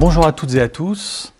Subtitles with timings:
[0.00, 1.34] Bonjour à toutes et à tous.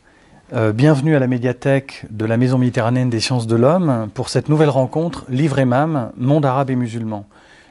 [0.52, 4.50] Euh, bienvenue à la médiathèque de la Maison méditerranéenne des sciences de l'homme pour cette
[4.50, 7.24] nouvelle rencontre Livre et MAM, Monde arabe et musulman.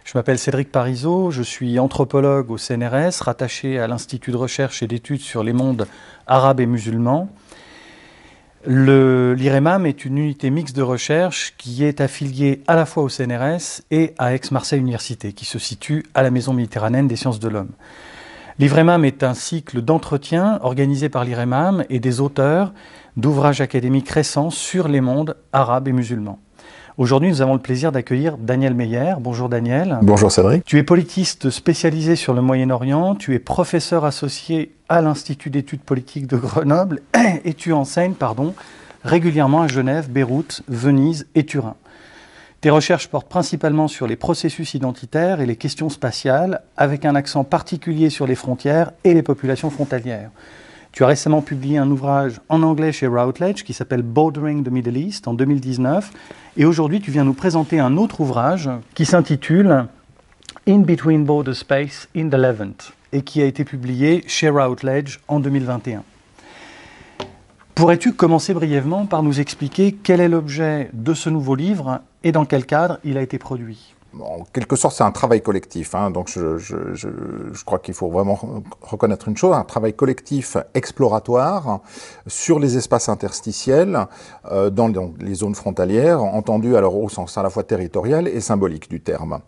[0.04, 4.88] Je m'appelle Cédric Parizeau, je suis anthropologue au CNRS, rattaché à l'Institut de recherche et
[4.88, 5.86] d'études sur les mondes
[6.25, 7.29] arabes et musulmans.
[8.65, 13.83] L'IREMAM est une unité mixte de recherche qui est affiliée à la fois au CNRS
[13.92, 17.74] et à Aix-Marseille Université, qui se situe à la Maison méditerranéenne des sciences de l'homme.
[18.59, 22.73] L'IREMAM est un cycle d'entretien organisé par l'IREMAM et des auteurs
[23.15, 26.39] d'ouvrages académiques récents sur les mondes arabes et musulmans.
[26.97, 29.13] Aujourd'hui, nous avons le plaisir d'accueillir Daniel Meyer.
[29.21, 29.99] Bonjour Daniel.
[30.01, 30.65] Bonjour Cédric.
[30.65, 36.27] Tu es politiste spécialisé sur le Moyen-Orient, tu es professeur associé à l'Institut d'études politiques
[36.27, 37.02] de Grenoble
[37.45, 38.55] et tu enseignes pardon,
[39.05, 41.75] régulièrement à Genève, Beyrouth, Venise et Turin.
[42.61, 47.45] Tes recherches portent principalement sur les processus identitaires et les questions spatiales, avec un accent
[47.45, 50.29] particulier sur les frontières et les populations frontalières.
[50.91, 54.97] Tu as récemment publié un ouvrage en anglais chez Routledge qui s'appelle Bordering the Middle
[54.97, 56.11] East en 2019.
[56.57, 59.85] Et aujourd'hui, tu viens nous présenter un autre ouvrage qui s'intitule
[60.67, 65.39] In Between Border Space in the Levant et qui a été publié chez Routledge en
[65.39, 66.03] 2021.
[67.73, 72.45] Pourrais-tu commencer brièvement par nous expliquer quel est l'objet de ce nouveau livre et dans
[72.45, 73.95] quel cadre il a été produit?
[74.19, 75.93] En quelque sorte, c'est un travail collectif.
[75.93, 78.39] Hein, donc, je, je, je, crois qu'il faut vraiment
[78.81, 81.81] reconnaître une chose un travail collectif exploratoire
[82.27, 84.07] sur les espaces interstitiels
[84.51, 88.89] euh, dans, les zones frontalières, entendu alors au sens à la fois territorial et symbolique
[88.89, 89.39] du terme.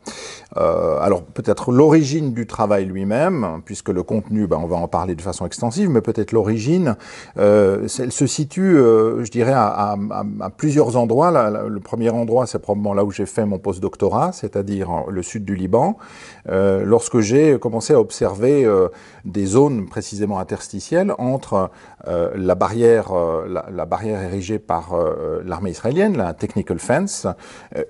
[0.58, 5.16] Euh, alors, peut-être l'origine du travail lui-même, puisque le contenu, ben, on va en parler
[5.16, 6.96] de façon extensive, mais peut-être l'origine,
[7.38, 9.96] euh, elle se situe, je dirais, à,
[10.58, 11.32] plusieurs endroits.
[11.32, 15.46] le premier endroit, c'est probablement là où j'ai fait mon postdoctorat, c'est c'est-à-dire le sud
[15.46, 15.98] du Liban,
[16.50, 18.88] euh, lorsque j'ai commencé à observer euh,
[19.26, 21.70] des zones précisément interstitielles entre
[22.08, 23.14] euh, la, barrière,
[23.48, 24.96] la, la, barrière érigée par
[25.46, 27.28] l'armée israélienne, la technical fence,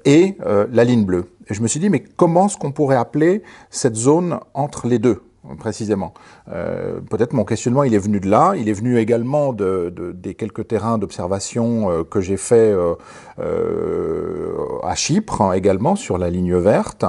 [0.05, 0.37] et
[0.71, 1.25] la ligne bleue.
[1.49, 4.99] Et je me suis dit, mais comment est-ce qu'on pourrait appeler cette zone entre les
[4.99, 5.21] deux
[5.59, 6.13] précisément?
[6.51, 8.53] Euh, Peut-être mon questionnement, il est venu de là.
[8.57, 12.93] Il est venu également de, de des quelques terrains d'observation euh, que j'ai fait euh,
[13.39, 14.53] euh,
[14.83, 17.05] à Chypre, hein, également sur la ligne verte,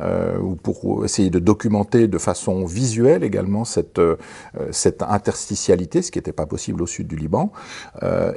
[0.00, 4.00] euh, pour essayer de documenter de façon visuelle également cette,
[4.70, 7.52] cette interstitialité, ce qui n'était pas possible au sud du Liban.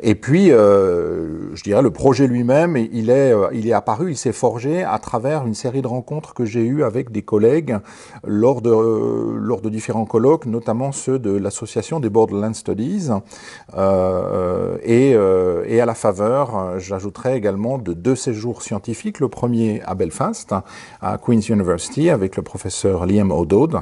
[0.01, 4.83] et puis, je dirais, le projet lui-même, il est, il est apparu, il s'est forgé
[4.83, 7.77] à travers une série de rencontres que j'ai eues avec des collègues
[8.25, 13.09] lors de lors de différents colloques, notamment ceux de l'association des Borderland Studies,
[13.75, 19.19] euh, et, euh, et, à la faveur, j'ajouterai également de deux séjours scientifiques.
[19.19, 20.53] Le premier à Belfast,
[21.01, 23.81] à Queen's University, avec le professeur Liam O'Dowd,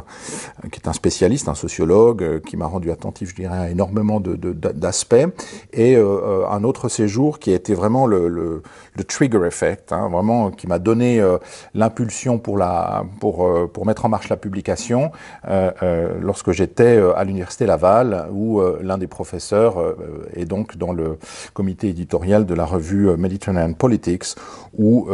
[0.72, 5.16] qui est un spécialiste, un sociologue, qui m'a rendu attentif, je dirais, à énormément d'aspects,
[5.16, 5.32] de,
[5.74, 10.52] et euh, un autre séjour qui a été vraiment le, le, trigger effect, hein, vraiment
[10.52, 11.38] qui m'a donné euh,
[11.74, 15.12] l'impulsion pour, la, pour, euh, pour mettre en marche la publication,
[15.48, 19.96] euh, euh, lorsque j'étais euh, à l'université Laval, où l'un des professeurs
[20.34, 21.18] est donc dans le
[21.54, 24.36] comité éditorial de la revue Mediterranean Politics,
[24.78, 25.08] où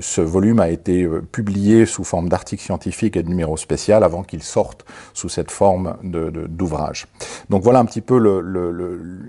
[0.00, 4.42] ce volume a été publié sous forme d'articles scientifiques et de numéros spéciaux avant qu'il
[4.42, 7.06] sorte sous cette forme d'ouvrage.
[7.50, 8.18] Donc voilà un petit peu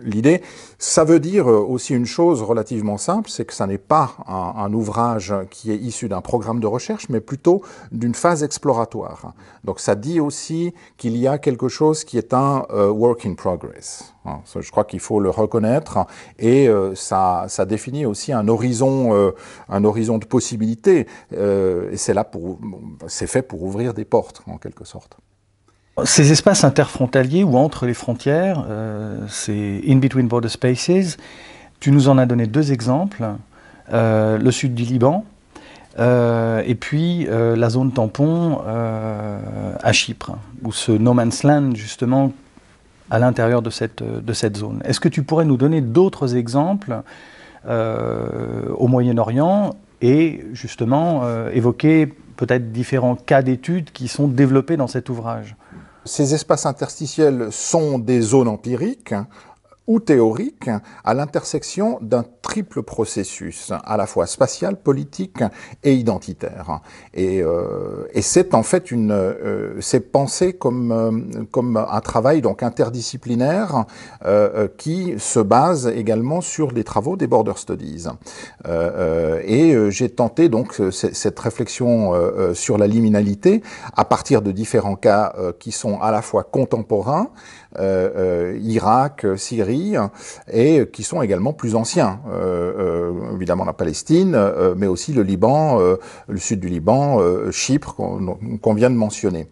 [0.04, 0.42] l'idée.
[0.78, 4.74] Ça veut dire aussi une chose relativement simple, c'est que ça n'est pas un, un
[4.74, 7.62] ouvrage qui est issu d'un programme de recherche, mais plutôt
[7.92, 9.34] d'une phase exploratoire.
[9.64, 13.35] Donc ça dit aussi qu'il y a quelque chose qui est un euh, work in
[13.35, 14.16] progress.
[14.25, 16.07] Hein, je crois qu'il faut le reconnaître
[16.39, 19.31] et euh, ça, définit aussi un horizon, euh,
[19.69, 21.06] un horizon de possibilités.
[21.31, 22.57] Et c'est là pour,
[23.07, 25.17] c'est fait pour ouvrir des portes en quelque sorte.
[26.03, 31.17] Ces espaces interfrontaliers ou entre les frontières, euh, c'est in between border spaces.
[31.79, 33.24] Tu nous en as donné deux exemples.
[33.91, 35.24] Le sud du Liban,
[35.97, 39.39] euh, et puis euh, la zone tampon euh,
[39.81, 42.33] à Chypre, ou ce no man's land justement
[43.09, 44.81] à l'intérieur de cette, de cette zone.
[44.83, 47.01] Est-ce que tu pourrais nous donner d'autres exemples
[47.68, 55.56] au Moyen-Orient et justement évoquer peut-être différents cas d'études qui sont développés dans cet ouvrage?
[56.03, 59.13] Ces espaces interstitiels sont des zones empiriques
[59.88, 60.70] ou théorique
[61.04, 65.44] à l'intersection d'un triple processus, à la fois spatial, politique
[65.84, 66.82] et identitaire.
[67.14, 71.12] Et, euh, et c'est en fait une, euh, c'est pensé comme euh,
[71.52, 73.86] comme un travail donc interdisciplinaire
[74.26, 78.08] euh, qui se base également sur les travaux des border studies.
[78.68, 82.14] Euh, et j'ai tenté donc cette réflexion
[82.54, 83.62] sur la liminalité
[83.96, 87.30] à partir de différents cas qui sont à la fois contemporains
[87.80, 89.95] Irak, Syrie,
[90.51, 92.19] et qui sont également plus anciens.
[93.33, 94.38] évidemment la Palestine,
[94.75, 97.19] mais aussi le Liban, le sud du Liban,
[97.51, 99.48] Chypre, qu'on vient de mentionner.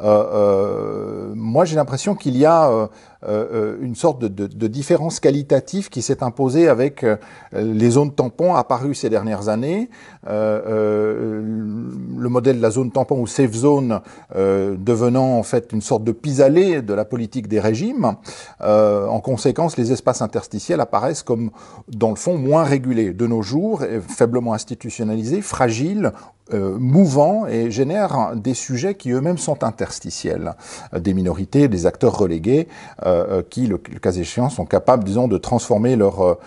[0.00, 5.88] moi, j'ai l'impression qu'il y a euh, euh, une sorte de, de, de, différence qualitative
[5.88, 7.16] qui s'est imposée avec euh,
[7.52, 9.90] les zones tampons apparues ces dernières années.
[10.24, 14.00] le modèle de la zone tampon ou safe zone
[14.34, 18.14] devenant en fait une sorte de pis-aller de la politique des régimes.
[18.60, 21.50] en conséquence, les espaces interstitiels apparaissent comme,
[21.88, 26.12] dans le fond, moins régulés de nos jours, faiblement institutionnalisés, fragiles
[26.54, 30.54] euh, mouvants et génèrent des sujets qui eux-mêmes sont interstitiels,
[30.94, 32.68] euh, des minorités, des acteurs relégués,
[33.04, 36.38] euh, qui, le, cas échéant, sont capables, disons, de transformer leur,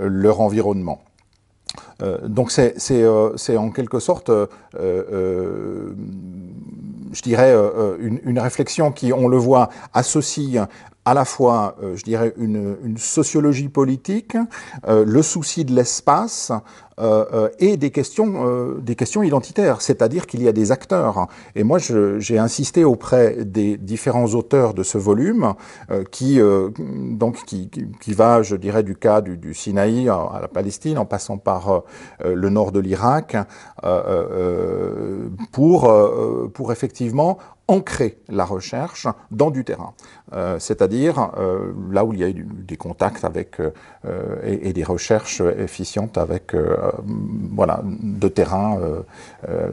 [0.00, 1.02] leur environnement.
[2.26, 3.06] donc c'est
[3.56, 4.30] en quelque sorte,
[4.74, 5.92] je
[7.22, 7.54] dirais,
[8.00, 10.66] une, réflexion qui, on le voit, associe
[11.04, 14.36] à la fois, je dirais, une sociologie politique,
[14.88, 16.52] le souci de l'espace,
[17.02, 21.26] euh, euh, et des questions, euh, des questions identitaires, c'est-à-dire qu'il y a des acteurs.
[21.56, 25.54] Et moi, j'ai insisté auprès des différents auteurs de ce volume,
[26.10, 27.68] qui donc qui,
[28.00, 31.82] qui, va, je dirais, du cas du, du Sinaï à la Palestine, en passant par
[32.24, 33.36] le nord de l'Irak,
[35.52, 35.92] pour
[36.54, 37.38] pour effectivement
[37.72, 39.94] ancrer la recherche dans du terrain,
[40.34, 43.70] euh, c'est-à-dire euh, là où il y a eu des contacts avec euh,
[44.44, 46.54] et, des recherches efficientes avec
[47.54, 48.78] voilà de terrain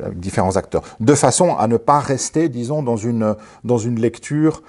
[0.05, 4.61] avec différents acteurs, de façon à ne pas rester, disons, dans une dans une lecture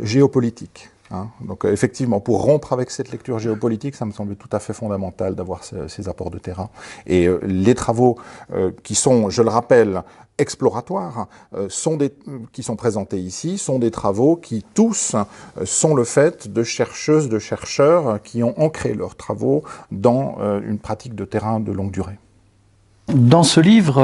[0.00, 0.90] géopolitique.
[1.10, 1.28] Hein.
[1.40, 5.34] Donc effectivement, pour rompre avec cette lecture géopolitique, ça me semble tout à fait fondamental
[5.34, 6.70] d'avoir ces, apports de terrain.
[7.06, 8.16] Et les travaux
[8.82, 10.02] qui sont, je le rappelle,
[10.38, 12.12] exploratoires euh, sont des,
[12.52, 17.28] qui sont présentés ici sont des travaux qui tous euh, sont le fait de chercheuses,
[17.28, 21.90] de chercheurs qui ont ancré leurs travaux dans euh, une pratique de terrain de longue
[21.90, 22.18] durée.
[23.08, 24.02] Dans ce livre,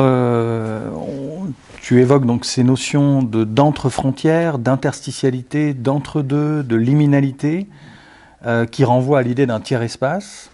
[1.80, 7.66] tu évoques donc ces notions de d'entre-frontières, d'interstitialité, d'entre-deux, de liminalité,
[8.70, 10.50] qui renvoient à l'idée d'un tiers-espace.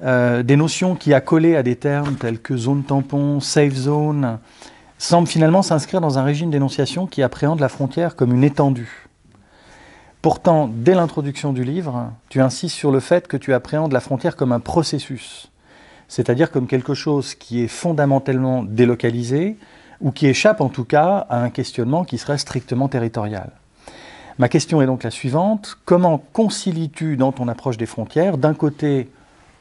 [0.00, 4.38] des notions qui accolées à des termes tels que zone tampon, safe zone,
[4.98, 9.08] semble finalement s'inscrire dans un régime d'énonciation qui appréhende la frontière comme une étendue.
[10.20, 14.34] Pourtant, dès l'introduction du livre, tu insistes sur le fait que tu appréhendes la frontière
[14.34, 15.51] comme un processus,
[16.12, 19.56] c'est-à-dire comme quelque chose qui est fondamentalement délocalisé
[20.02, 23.52] ou qui échappe en tout cas à un questionnement qui serait strictement territorial.
[24.38, 29.08] Ma question est donc la suivante, comment concilies-tu dans ton approche des frontières d'un côté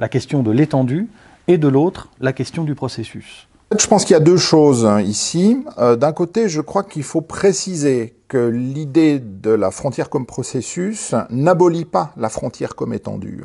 [0.01, 1.07] la question de l'étendue
[1.47, 3.47] et de l'autre la question du processus?
[3.79, 5.63] Je pense qu'il y a deux choses hein, ici.
[5.77, 11.15] Euh, d'un côté, je crois qu'il faut préciser que l'idée de la frontière comme processus
[11.29, 13.41] n'abolit pas la frontière comme étendue.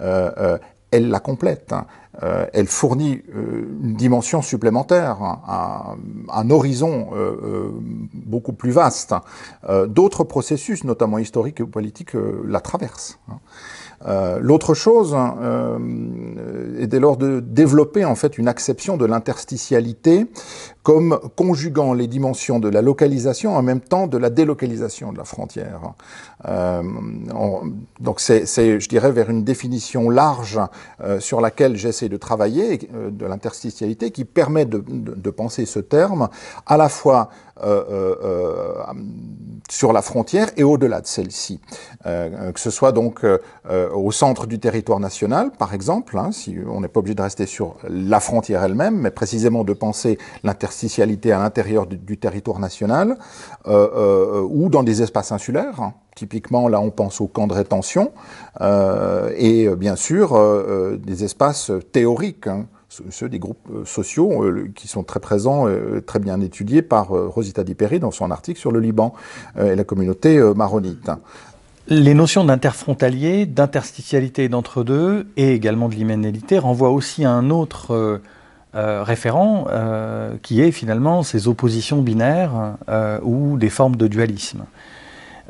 [0.00, 0.58] Euh, euh,
[0.90, 1.74] elle la complète.
[2.22, 2.46] Hein.
[2.52, 5.96] elle fournit une dimension supplémentaire, un,
[6.32, 7.08] un horizon
[8.12, 9.14] beaucoup plus vaste.
[9.86, 12.12] D'autres processus, notamment historiques et politiques,
[12.44, 13.18] la traversent.
[13.28, 13.38] Hein.
[14.06, 15.78] Euh, l'autre chose euh,
[16.78, 20.26] est dès lors de développer en fait une acception de l'interstitialité
[20.88, 25.24] comme conjuguant les dimensions de la localisation en même temps de la délocalisation de la
[25.24, 25.92] frontière.
[26.46, 26.82] Euh,
[28.00, 30.58] donc c'est, je dirais, vers une définition large
[31.02, 34.78] euh, sur laquelle j'essaie de travailler, euh, de l'interstitialité, qui permet de,
[35.30, 36.30] penser ce terme
[36.64, 37.28] à la fois
[39.68, 41.60] sur la frontière et au-delà de celle-ci.
[42.04, 43.26] que ce soit donc
[43.94, 47.46] au centre du territoire national, par exemple, hein, si on n'est pas obligé de rester
[47.46, 53.16] sur la frontière elle-même, mais précisément de penser l'interstitialité à l'intérieur du, territoire national,
[53.66, 55.92] ou dans des espaces insulaires.
[56.18, 58.10] Typiquement, là, on pense aux camps de rétention
[58.60, 64.88] euh, et bien sûr euh, des espaces théoriques, hein, ceux des groupes sociaux euh, qui
[64.88, 68.72] sont très présents, euh, très bien étudiés par Rosita Di Peri dans son article sur
[68.72, 69.14] le Liban
[69.60, 71.08] et la communauté maronite.
[71.86, 78.20] Les notions d'interfrontalier, d'interstitialité et d'entre-deux, et également de liminalité, renvoient aussi à un autre
[78.78, 84.66] euh, référent, euh, qui est finalement ces oppositions binaires euh, ou des formes de dualisme.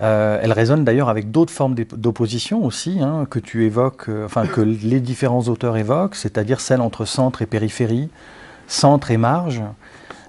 [0.00, 5.00] Elle résonne d'ailleurs avec d'autres formes d'opposition aussi, hein, que tu évoques, enfin que les
[5.00, 8.08] différents auteurs évoquent, c'est-à-dire celle entre centre et périphérie,
[8.68, 9.60] centre et marge.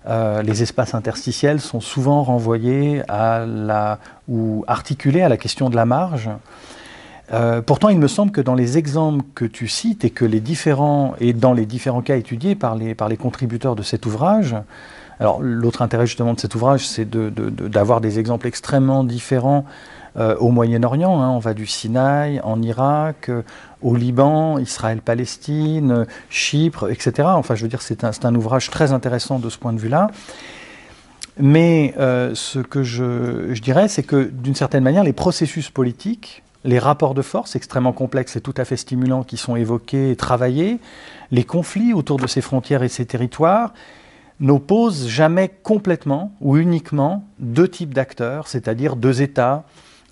[0.07, 5.85] Les espaces interstitiels sont souvent renvoyés à la, ou articulés à la question de la
[5.85, 6.31] marge.
[7.31, 10.39] Euh, pourtant, il me semble que dans les exemples que tu cites et que les
[10.39, 14.55] différents et dans les différents cas étudiés par les, contributeurs de cet ouvrage,
[15.19, 19.65] alors l'autre intérêt justement de cet ouvrage, c'est d'avoir de, de, des exemples extrêmement différents
[20.39, 21.21] au Moyen-Orient.
[21.21, 21.29] Hein.
[21.29, 23.29] on va du Sinaï, en Irak,
[23.81, 27.29] au Liban, Israël-Palestine, Chypre, etc.
[27.31, 30.09] Enfin, je veux dire, c'est un, ouvrage très intéressant de ce point de vue-là.
[31.37, 37.13] Mais ce que je dirais, c'est que d'une certaine manière, les processus politiques les rapports
[37.13, 40.79] de force extrêmement complexes et tout à fait stimulants qui sont évoqués et travaillés,
[41.31, 43.73] les conflits autour de ces frontières et ces territoires,
[44.39, 49.63] n'opposent jamais complètement ou uniquement deux types d'acteurs, c'est-à-dire deux États,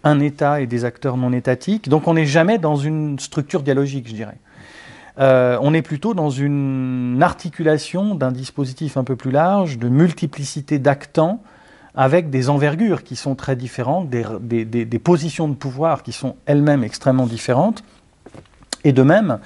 [0.03, 1.89] un État et des acteurs non étatiques.
[1.89, 4.37] Donc on n'est jamais dans une structure dialogique, je dirais.
[5.19, 10.77] Euh, on est plutôt dans une articulation d'un dispositif un peu plus large, de multiplicité
[10.77, 11.41] d'actants
[11.97, 17.25] avec des envergures qui sont très différentes, des, positions de pouvoir qui sont elles-mêmes extrêmement
[17.25, 17.83] différentes.
[18.83, 19.39] Et de même,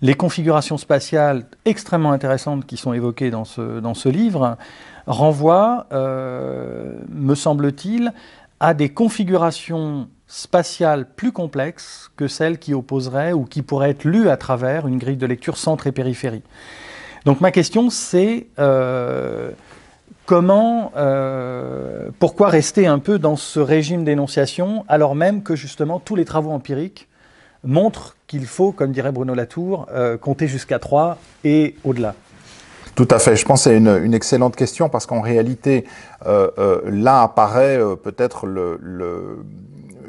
[0.00, 4.56] les configurations spatiales extrêmement intéressantes qui sont évoquées dans ce, dans ce livre
[5.08, 8.12] renvoient, euh, me semble-t-il,
[8.60, 14.28] à des configurations spatiales plus complexes que celles qui opposeraient ou qui pourraient être lues
[14.28, 16.42] à travers une grille de lecture centre et périphérie.
[17.24, 19.50] Donc ma question, c'est euh,
[20.28, 26.16] comment, euh, pourquoi rester un peu dans ce régime d'énonciation alors même que justement tous
[26.16, 27.08] les travaux empiriques
[27.64, 32.14] montrent qu'il faut, comme dirait Bruno Latour, euh, compter jusqu'à 3 et au-delà?
[32.94, 33.36] Tout à fait.
[33.36, 35.86] Je pense que c'est une, excellente question parce qu'en réalité,
[36.26, 38.78] euh, là apparaît peut-être le,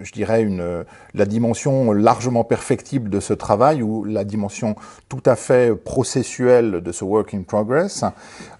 [0.01, 4.75] je dirais, une, la dimension largement perfectible de ce travail ou la dimension
[5.07, 8.03] tout à fait processuelle de ce work in progress.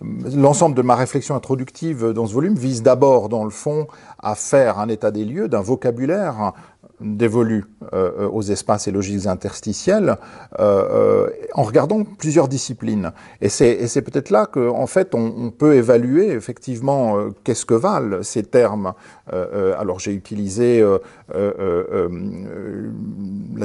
[0.02, 3.88] L'ensemble de ma réflexion introductive dans ce volume vise d'abord, dans le fond,
[4.20, 6.54] à faire un état des lieux d'un vocabulaire
[7.02, 10.18] dévolu euh, aux espaces et logiques interstitielles
[10.60, 13.12] euh, euh, en regardant plusieurs disciplines.
[13.42, 18.24] Et c'est peut-être là qu'en en fait on, peut évaluer effectivement euh, qu'est-ce que valent
[18.24, 18.94] ces termes.
[19.34, 20.86] Euh, alors j'ai utilisé
[21.34, 22.10] la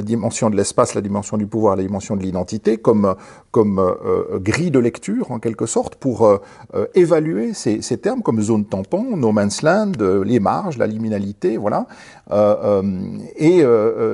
[0.01, 3.15] dimension de l'espace, la dimension du pouvoir, la dimension de l'identité comme,
[3.51, 3.95] comme
[4.35, 6.39] grille de lecture en quelque sorte pour
[6.93, 11.87] évaluer ces, ces, termes comme zone tampon, no man's land, les marges, la liminalité, voilà.
[13.35, 13.63] Et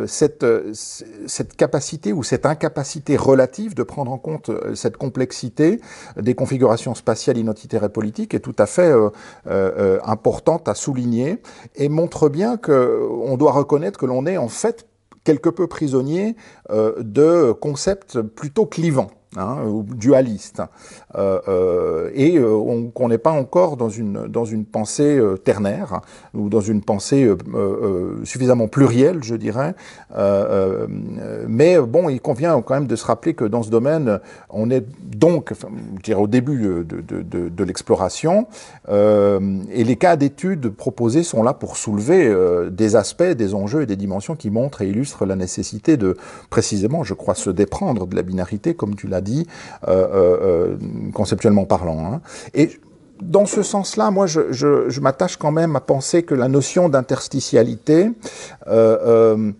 [0.07, 5.79] cette, cette capacité ou cette incapacité relative de prendre en compte euh, cette complexité
[6.17, 9.09] des configurations spatiales, identitaires et politiques est tout à fait euh,
[9.47, 11.41] euh, importante à souligner
[11.75, 14.87] et montre bien qu'on doit reconnaître que l'on est en fait
[15.23, 16.35] quelque peu prisonnier
[16.71, 23.77] de concepts plutôt clivants hein, ou dualiste, euh, euh, et euh, qu'on n'est pas encore
[23.77, 26.01] dans une, dans une pensée euh, ternaire
[26.33, 27.29] ou dans une pensée
[28.23, 29.75] suffisamment plurielle, je dirais.
[31.47, 34.85] mais bon, il convient quand même de se rappeler que dans ce domaine, on est
[35.03, 35.69] donc, enfin,
[36.15, 38.47] au début de, l'exploration,
[38.89, 42.33] et les cas d'études proposés sont là pour soulever
[42.71, 46.17] des aspects, des enjeux et des dimensions qui montrent et illustrent la nécessité de
[46.49, 49.47] précisément, je crois, se déprendre de la binarité, comme tu l'as dit,
[49.87, 50.77] euh, euh,
[51.13, 52.05] conceptuellement parlant.
[52.05, 52.21] Hein.
[52.53, 52.69] Et
[53.21, 58.11] dans ce sens-là, moi, je, je, m'attache quand même à penser que la notion d'interstitialité
[58.67, 59.51] euh, euh,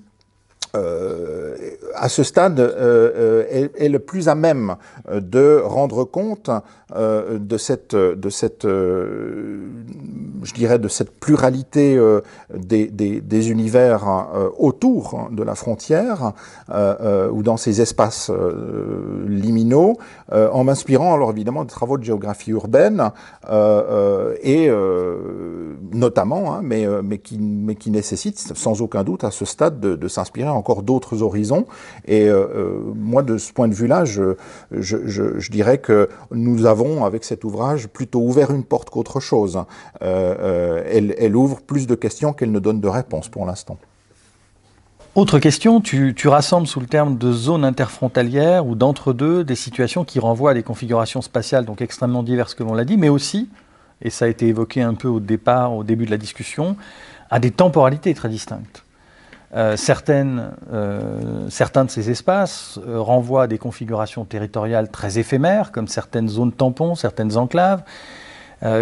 [0.74, 4.76] à ce stade, euh, est, est, le plus à même
[5.12, 6.50] de rendre compte
[6.96, 12.00] euh, de cette, de cette, je dirais, de cette pluralité
[12.54, 16.34] des, univers autour de la frontière
[16.70, 18.32] ou dans ces espaces
[19.28, 19.98] liminaux,
[20.32, 23.12] en m'inspirant alors évidemment des travaux de géographie urbaine
[24.42, 24.70] et
[25.92, 29.96] notamment, hein, mais, mais, qui, mais qui nécessitent sans aucun doute à ce stade de,
[29.96, 31.66] de s'inspirer en encore d'autres horizons.
[32.06, 37.24] Et euh, euh, moi, de ce point de vue-là, je, dirais que nous avons, avec
[37.24, 39.64] cet ouvrage, plutôt ouvert une porte qu'autre chose.
[40.04, 43.78] Euh, elle, elle ouvre plus de questions qu'elle ne donne de réponses pour l'instant.
[45.16, 50.06] Autre question, tu, tu, rassembles sous le terme de zone interfrontalière ou d'entre-deux des situations
[50.06, 53.50] qui renvoient à des configurations spatiales donc extrêmement diverses, comme on l'a dit, mais aussi,
[54.02, 56.78] et ça a été évoqué un peu au départ, au début de la discussion,
[57.30, 58.84] à des temporalités très distinctes.
[59.54, 59.76] Euh,
[60.10, 66.30] euh, certains de ces espaces euh, renvoient à des configurations territoriales très éphémères, comme certaines
[66.30, 67.84] zones tampons, certaines enclaves,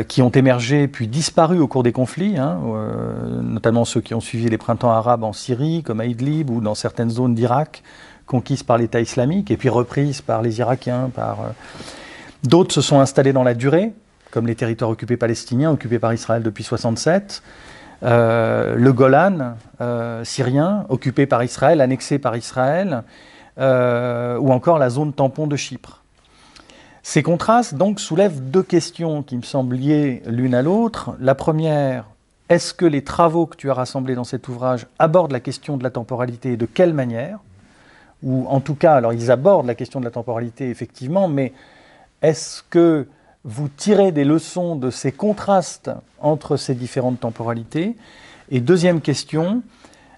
[0.09, 2.59] qui ont émergé puis disparu au cours des conflits, hein,
[3.41, 6.75] notamment ceux qui ont suivi les printemps arabes en Syrie, comme à Idlib, ou dans
[6.75, 7.81] certaines zones d'Irak
[8.25, 11.09] conquises par l'État islamique, et puis reprises par les Irakiens.
[12.43, 13.93] D'autres se sont installés dans la durée,
[14.31, 17.41] comme les territoires occupés palestiniens, occupés par Israël depuis 1967.
[18.03, 23.03] Euh, le Golan euh, syrien, occupé par Israël, annexé par Israël,
[23.59, 26.01] euh, ou encore la zone tampon de Chypre.
[27.03, 31.15] Ces contrastes donc soulèvent deux questions qui me semblent liées l'une à l'autre.
[31.19, 32.05] La première,
[32.49, 35.83] Est-ce que les travaux que tu as rassemblés dans cet ouvrage abordent la question de
[35.83, 37.37] la temporalité et de quelle manière?
[38.23, 41.53] Ou en tout cas, alors ils abordent la question de la temporalité effectivement, mais
[42.23, 43.07] est-ce que
[43.43, 47.95] vous tirez des leçons de ces contrastes entre ces différentes temporalités
[48.51, 49.63] Et deuxième question,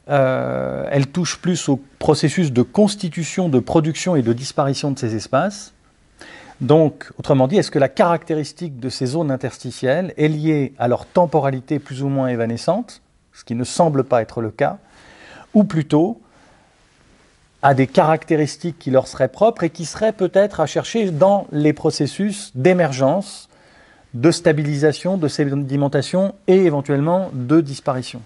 [0.09, 5.15] euh, elle touche plus au processus de constitution, de production et de disparition de ces
[5.15, 5.73] espaces.
[6.59, 11.05] Donc, autrement dit, est-ce que la caractéristique de ces zones interstitielles est liée à leur
[11.05, 13.01] temporalité plus ou moins évanescente,
[13.33, 14.77] ce qui ne semble pas être le cas,
[15.53, 16.21] ou plutôt
[17.61, 21.73] à des caractéristiques qui leur seraient propres et qui seraient peut-être à chercher dans les
[21.73, 23.49] processus d'émergence,
[24.13, 28.21] de stabilisation, de sédimentation et éventuellement de disparition.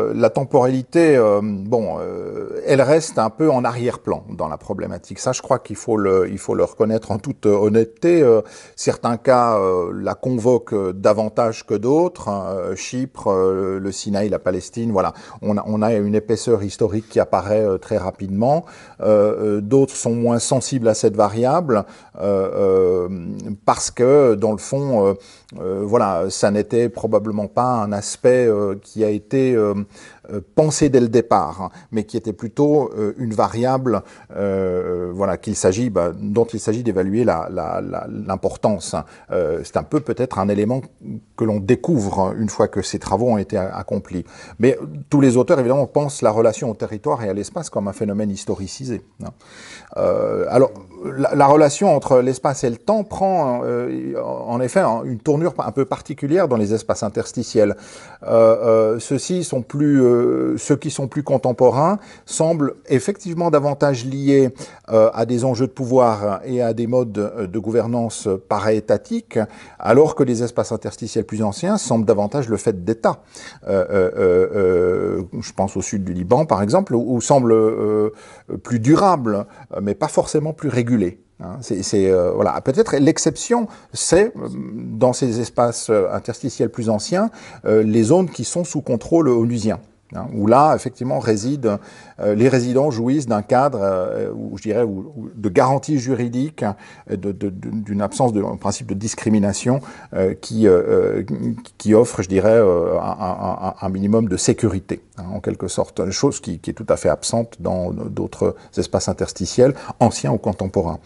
[0.00, 5.18] Euh, la temporalité, euh, bon, euh, elle reste un peu en arrière-plan dans la problématique.
[5.18, 8.24] Ça, je crois qu'il faut le, il faut le reconnaître en toute honnêteté.
[8.76, 9.58] certains cas
[9.92, 12.28] la convoquent davantage que d'autres.
[12.28, 12.74] Hein.
[12.76, 15.12] Chypre, le Sinaï, la Palestine, voilà.
[15.42, 18.64] On a, on a une épaisseur historique qui apparaît très rapidement.
[19.00, 21.84] d'autres sont moins sensibles à cette variable
[23.64, 25.16] parce que, dans le fond,
[25.52, 28.48] voilà, ça n'était probablement pas un aspect
[28.82, 29.74] qui a été euh,
[30.54, 34.02] pensée dès le départ, hein, mais qui était plutôt euh, une variable,
[34.36, 35.36] euh, voilà,
[35.90, 38.94] bah, dont il s'agit d'évaluer l'importance.
[38.94, 40.80] La, c'est un peu peut-être un élément
[41.36, 44.24] que l'on découvre hein, une fois que ces travaux ont été accomplis.
[44.58, 47.92] Mais tous les auteurs, évidemment, pensent la relation au territoire et à l'espace comme un
[47.92, 49.02] phénomène historicisé.
[49.24, 49.30] Hein.
[50.48, 50.70] alors,
[51.16, 56.48] la, relation entre l'espace et le temps prend en effet une tournure un peu particulière
[56.48, 57.76] dans les espaces interstitiels.
[58.22, 64.50] Ceux-ci sont plus euh, ceux qui sont plus contemporains semblent effectivement davantage liés
[64.90, 67.12] euh, à des enjeux de pouvoir et à des modes
[67.50, 69.38] de gouvernance para-étatiques,
[69.78, 73.22] alors que les espaces interstitiels plus anciens semblent davantage le fait d'États.
[73.68, 77.54] Euh, je pense au sud du Liban, par exemple, où, où semblent
[78.62, 79.46] plus durables,
[79.80, 81.20] mais pas forcément plus régulés.
[81.40, 81.58] Hein.
[82.34, 82.60] voilà.
[82.60, 84.32] Peut-être l'exception, c'est
[84.74, 87.30] dans ces espaces interstitiels plus anciens,
[87.64, 89.80] les zones qui sont sous contrôle onusien.
[90.14, 91.78] Hein, où là, effectivement, résident,
[92.18, 96.64] euh, les résidents jouissent d'un cadre, euh, où, je dirais, de garantie juridique,
[97.08, 99.80] d'une absence de principe de discrimination
[100.14, 100.66] euh, qui,
[101.78, 106.40] qui offre, je dirais, un, un, minimum de sécurité, hein, en quelque sorte, une chose
[106.40, 110.98] qui, qui, est tout à fait absente dans d'autres espaces interstitiels, anciens ou contemporains.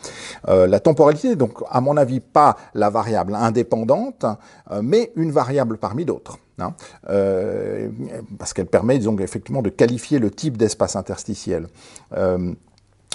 [0.46, 4.24] la temporalité, donc, à mon avis, pas la variable indépendante,
[4.82, 6.38] mais une variable parmi d'autres.
[6.58, 6.74] Hein,
[7.10, 7.88] euh,
[8.38, 11.66] parce qu'elle permet, effectivement, de qualifier le type d'espace interstitiel.
[12.16, 12.52] Euh,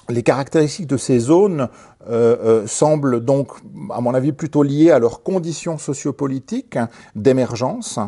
[0.10, 1.70] les caractéristiques de ces zones
[2.10, 3.52] euh, semblent donc,
[3.92, 6.80] à mon avis, plutôt liées à leurs conditions sociopolitiques
[7.16, 8.00] d'émergence.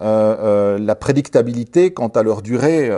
[0.00, 2.90] la prédictabilité quant à leur durée,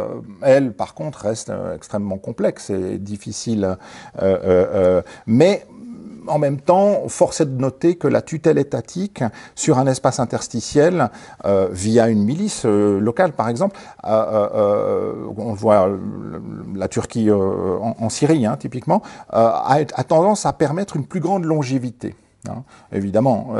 [0.43, 3.77] elle, par contre, reste extrêmement complexe et difficile.
[5.27, 5.67] mais
[6.27, 9.23] en même temps, force est de noter que la tutelle étatique
[9.55, 11.11] sur un espace interstitiel,
[11.45, 15.89] euh, via une milice euh, locale par exemple, euh, on voit
[16.75, 22.15] la Turquie en, Syrie hein, typiquement, a, tendance à permettre une plus grande longévité.
[22.49, 23.51] Hein, évidemment.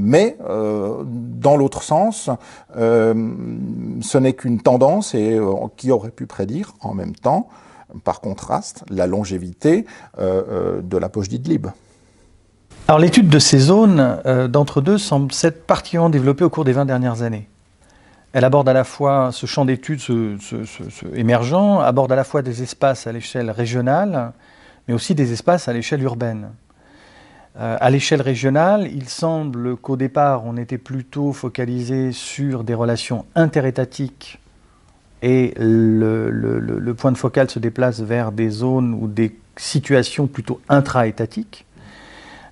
[0.00, 2.28] mais dans l'autre sens,
[2.74, 5.38] ce n'est qu'une tendance et
[5.76, 7.48] qui aurait pu prédire en même temps,
[8.04, 9.86] par contraste, la longévité
[10.18, 11.68] de la poche d'Idlib.
[12.88, 16.84] Alors l'étude de ces zones euh, d'entre-deux semble s'être particulièrement développée au cours des 20
[16.84, 17.48] dernières années.
[18.32, 20.00] Elle aborde à la fois ce champ d'études
[21.14, 24.32] émergent, aborde à la fois des espaces à l'échelle régionale,
[24.88, 26.48] mais aussi des espaces à l'échelle urbaine.
[27.58, 33.26] Euh, à l'échelle régionale, il semble qu'au départ, on était plutôt focalisé sur des relations
[33.34, 34.40] interétatiques
[35.20, 40.60] et le, le, point de focal se déplace vers des zones ou des situations plutôt
[40.68, 41.64] intra-étatiques.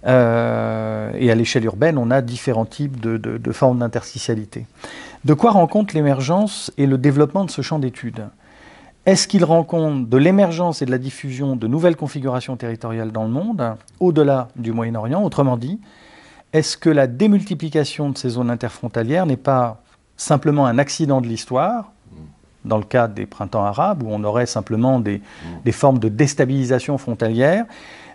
[0.06, 4.66] Euh, et à l'échelle urbaine, on a différents types de, formes d'interstitialité.
[5.24, 8.28] De quoi rend compte l'émergence et le développement de ce champ d'études?
[9.06, 13.24] Est-ce qu'il rend compte de l'émergence et de la diffusion de nouvelles configurations territoriales dans
[13.24, 15.22] le monde, au-delà du Moyen-Orient?
[15.22, 15.80] Autrement dit,
[16.52, 19.82] est-ce que la démultiplication de ces zones interfrontalières n'est pas
[20.16, 21.92] simplement un accident de l'histoire,
[22.66, 25.22] dans le cas des printemps arabes, où on aurait simplement des,
[25.64, 27.64] des formes de déstabilisation frontalière,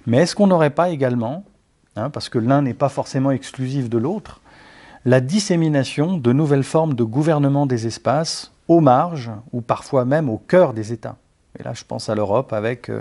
[0.06, 1.44] mais est-ce qu'on n'aurait pas également
[1.96, 4.42] Hein, parce que l'un n'est pas forcément exclusif de l'autre,
[5.06, 10.38] la dissémination de nouvelles formes de gouvernement des espaces aux marges ou parfois même au
[10.38, 11.16] cœur des États.
[11.58, 12.92] Et là, je pense à l'Europe avec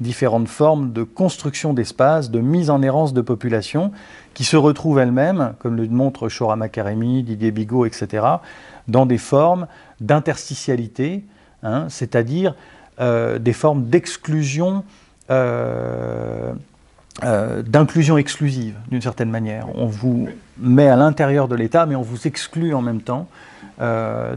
[0.00, 3.92] différentes formes de construction d'espace, de mise en errance de population,
[4.34, 8.24] qui se retrouvent elles-mêmes, comme le montre Shora Makaremi, Didier Bigot, etc.,
[8.86, 9.66] dans des formes
[10.00, 11.24] d'interstitialité,
[11.62, 12.54] hein, c'est-à-dire
[13.00, 14.84] euh, des formes d'exclusion,
[15.30, 16.52] euh,
[17.24, 19.66] euh, d'inclusion exclusive, d'une certaine manière.
[19.74, 20.28] On vous
[20.58, 23.28] met à l'intérieur de l'État, mais on vous exclut en même temps.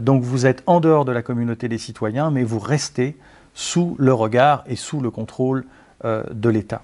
[0.00, 3.16] donc vous êtes en dehors de la communauté des citoyens, mais vous restez
[3.54, 5.64] sous le regard et sous le contrôle
[6.04, 6.82] de l'État.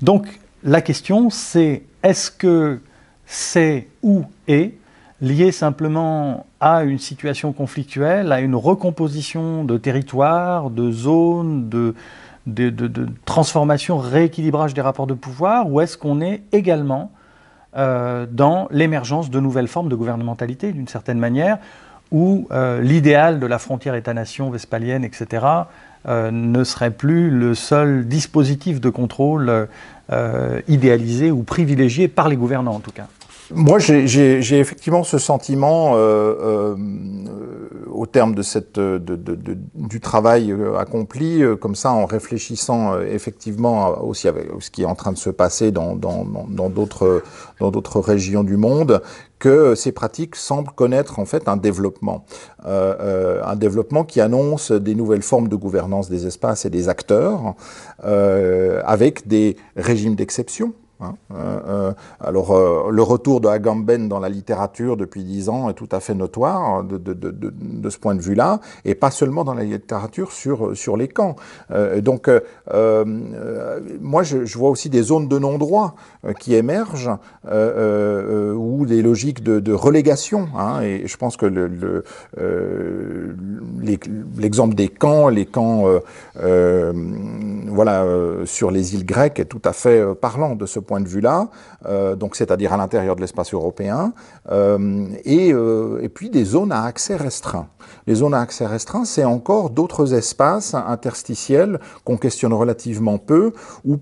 [0.00, 2.80] Donc la question, c'est est-ce que
[3.26, 4.74] c'est ou est
[5.20, 11.68] lié simplement à une situation conflictuelle, à une recomposition de territoire, de zones,
[12.46, 17.12] de, transformation, rééquilibrage des rapports de pouvoir, ou est-ce qu'on est également
[17.76, 21.58] euh, dans l'émergence de nouvelles formes de gouvernementalité, d'une certaine manière,
[22.10, 25.46] où euh, l'idéal de la frontière État-nation vespalienne, etc.,
[26.08, 29.68] euh, ne serait plus le seul dispositif de contrôle
[30.66, 33.06] idéalisé ou privilégié par les gouvernants en tout cas?
[33.52, 36.76] Moi, j'ai effectivement ce sentiment, euh, euh,
[37.90, 42.94] au terme de cette, de, de, du travail euh, accompli, euh, comme ça, en réfléchissant
[42.94, 47.22] euh, effectivement aussi avec ce qui est en train de se passer dans d'autres
[47.60, 49.02] dans régions du monde,
[49.38, 52.24] que ces pratiques semblent connaître en fait un développement,
[52.66, 57.54] euh, un développement qui annonce des nouvelles formes de gouvernance des espaces et des acteurs,
[58.04, 61.14] euh, avec des régimes d'exception Hein.
[61.34, 65.74] Euh, euh, alors, euh, le retour de Agamben dans la littérature depuis dix ans est
[65.74, 69.44] tout à fait notoire de, de, de, de ce point de vue-là, et pas seulement
[69.44, 71.36] dans la littérature sur, les camps.
[71.98, 72.28] donc,
[72.68, 75.94] moi, je, vois aussi des zones de non-droit
[76.38, 80.48] qui émergent, ou des logiques de, relégation.
[80.56, 82.04] Hein, et je pense que le,
[84.36, 85.84] l'exemple des camps, les camps,
[86.34, 88.04] voilà,
[88.44, 91.50] sur les îles grecques est tout à fait parlant de ce point point de vue-là,
[91.86, 94.12] euh, donc c'est-à-dire à, l'intérieur de l'espace européen,
[94.50, 97.68] euh, et, euh, et, puis des zones à accès restreint.
[98.08, 103.52] Les zones à accès restreint, c'est encore d'autres espaces interstitiels qu'on questionne relativement peu,
[103.84, 103.98] où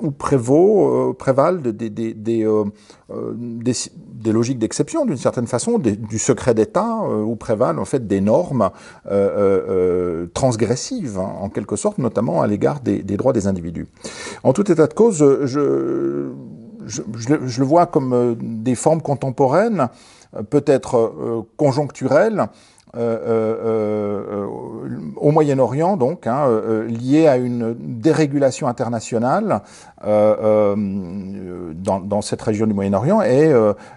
[0.00, 2.64] ou prévaut, euh, prévalent des, des, des, euh,
[3.10, 8.20] euh, des, logiques d'exception d'une certaine façon, du secret d'État, où prévalent en fait des
[8.20, 8.70] normes
[10.34, 13.86] transgressives hein, en quelque sorte, notamment à l'égard des, droits des individus.
[14.42, 16.30] En tout état de cause, je,
[16.86, 19.88] je, je le vois comme des formes contemporaines,
[20.50, 22.75] peut-être conjoncturelles, euh, euh, euh,
[25.16, 26.46] au Moyen-Orient, donc, hein,
[26.88, 29.62] lié à une dérégulation internationale
[30.02, 30.76] dans,
[32.00, 33.52] dans, cette région du Moyen-Orient et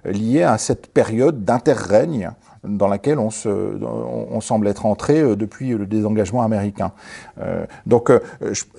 [0.05, 2.31] lié à cette période d'interrègne
[2.63, 6.91] dans laquelle on, se, on, semble être entré euh, depuis le désengagement américain.
[7.39, 8.19] Euh, donc euh,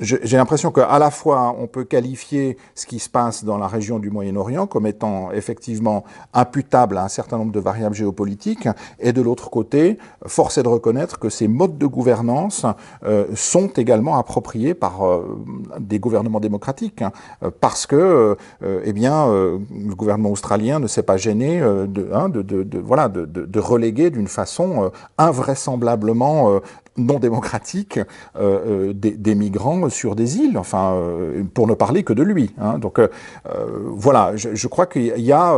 [0.01, 3.99] j'ai l'impression qu'à la fois on peut qualifier ce qui se passe dans la région
[3.99, 9.23] du Moyen-Orient comme étant effectivement imputable à un certain nombre de variables géopolitiques, et de
[9.23, 12.67] l'autre côté, force est de reconnaître que ces modes de gouvernance
[13.35, 15.01] sont également appropriés par
[15.79, 17.13] des gouvernements démocratiques, hein,
[17.61, 22.31] parce que eh bien, le gouvernement australien ne s'est pas gêné de, hein,
[22.83, 26.61] voilà, de reléguer d'une façon euh, invraisemblablement euh,
[26.97, 27.99] non démocratique
[28.37, 31.01] euh, des, migrants sur des îles, enfin,
[31.55, 32.53] pour ne parler que de lui.
[32.61, 32.79] Hein.
[32.79, 33.01] Donc
[33.87, 35.57] voilà, je, je crois qu'il y a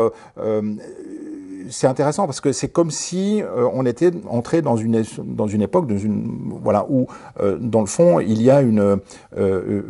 [1.71, 5.63] c'est intéressant parce que c'est comme si euh, on était entré dans une dans une
[5.63, 7.07] époque dans une voilà où
[7.41, 8.99] euh, dans le fond il y a une
[9.37, 9.83] euh,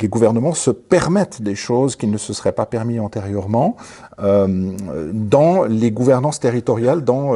[0.00, 3.76] les gouvernements se permettent des choses qui ne se seraient pas permis antérieurement
[4.18, 7.32] dans les gouvernances territoriales dans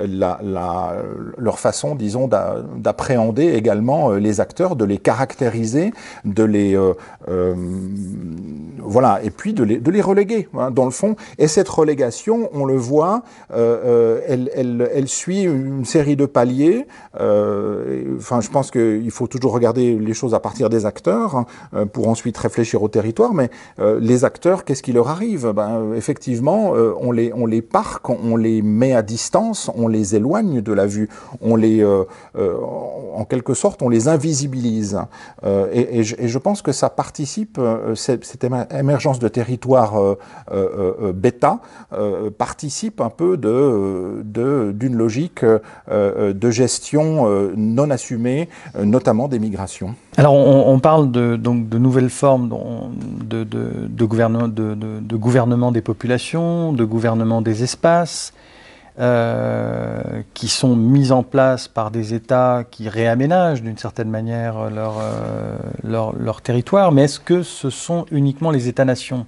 [0.00, 5.92] leur façon disons d'appréhender également les acteurs de les caractériser
[6.24, 6.78] de les
[8.84, 11.16] voilà et puis de les de les reléguer hein, dans le fond.
[11.38, 13.22] Et cette relégation on le voit,
[13.52, 16.86] euh, euh, elle, suit une série de paliers.
[17.20, 22.08] Euh, je pense qu'il faut toujours regarder les choses à partir des acteurs hein, pour
[22.08, 23.34] ensuite réfléchir au territoire.
[23.34, 25.52] Mais les acteurs, qu'est-ce qui leur arrive?
[25.54, 30.72] Ben, Effectivement, on les on parque, on les met à distance, on les éloigne de
[30.72, 31.08] la vue,
[31.40, 31.84] on les
[32.34, 34.98] en quelque sorte, on les invisibilise.
[35.72, 37.60] Et, je, pense que ça participe
[37.94, 40.16] cette, cette émergence de territoire
[41.14, 41.60] bêta
[42.54, 49.40] participe un peu de, d'une logique euh, de gestion euh, non assumée, euh, notamment des
[49.40, 49.96] migrations.
[50.16, 56.84] Alors on, parle de, donc, de nouvelles formes de, gouvernement, de, gouvernement des populations, de
[56.84, 58.32] gouvernement des espaces.
[59.00, 65.56] euh, qui sont mises en place par des États qui réaménagent d'une certaine manière euh,
[65.82, 69.26] leur, territoire, mais est-ce que ce sont uniquement les États-nations,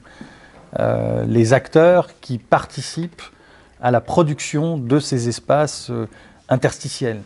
[0.79, 3.23] euh, les acteurs qui participent
[3.81, 6.07] à la production de ces espaces euh,
[6.49, 7.21] interstitiels.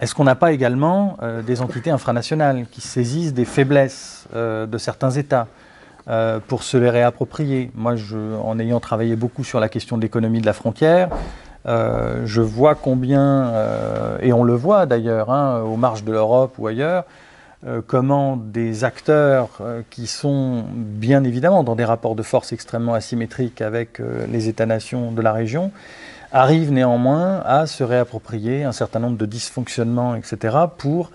[0.00, 5.10] Est-ce qu'on n'a pas également euh, des entités infranationales qui saisissent des faiblesses de certains
[5.10, 5.46] États
[6.48, 7.70] pour se les réapproprier?
[7.74, 7.94] Moi,
[8.42, 11.08] en ayant travaillé beaucoup sur la question de l'économie de la frontière,
[11.66, 13.52] je vois combien,
[14.20, 17.04] et on le voit d'ailleurs hein, aux marges de l'Europe ou ailleurs,
[17.86, 24.00] comment des acteurs qui sont bien évidemment dans des rapports de force extrêmement asymétriques avec
[24.30, 25.70] les États-nations de la région,
[26.34, 31.10] arrivent néanmoins à se réapproprier un certain nombre de dysfonctionnements, etc., pour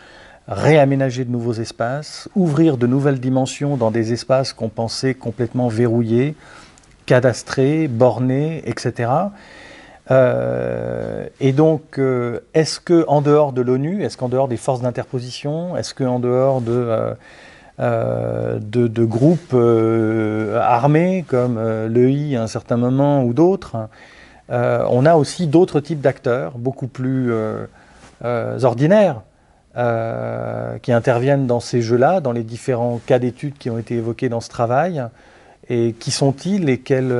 [0.47, 6.35] réaménager de nouveaux espaces, ouvrir de nouvelles dimensions dans des espaces qu'on pensait complètement verrouillés,
[7.05, 9.11] cadastrés, bornés, etc.
[10.11, 14.81] Euh, et donc, euh, est-ce que en dehors de l'ONU, est-ce qu'en dehors des forces
[14.81, 17.13] d'interposition, est-ce qu'en dehors de,
[17.79, 19.53] euh, de, de, groupes
[20.59, 23.77] armés comme l'EI à un certain moment ou d'autres,
[24.49, 27.31] on a aussi d'autres types d'acteurs, beaucoup plus
[28.23, 29.21] ordinaires,
[30.81, 34.41] qui interviennent dans ces jeux-là, dans les différents cas d'études qui ont été évoqués dans
[34.41, 35.03] ce travail,
[35.69, 37.13] et qui sont-ils et quels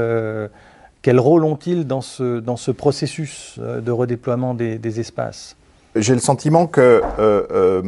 [1.02, 5.56] quel rôle ont-ils dans ce, dans ce processus euh, de redéploiement des, des espaces?
[5.96, 7.82] J'ai le sentiment que euh, euh,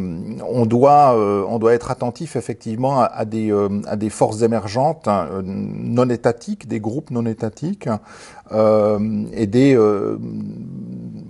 [0.50, 1.16] on doit
[1.48, 3.54] on doit être attentif effectivement à, des
[3.86, 7.88] à des forces émergentes hein, non étatiques, des groupes non étatiques
[8.52, 9.78] et des